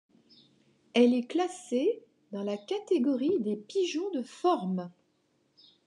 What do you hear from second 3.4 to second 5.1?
des pigeons de forme.